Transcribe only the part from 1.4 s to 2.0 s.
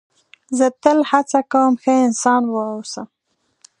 کوم ښه